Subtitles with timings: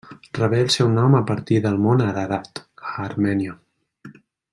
[0.35, 2.63] Rebé el seu nom a partir del Mont Ararat,
[2.93, 3.55] a Armènia.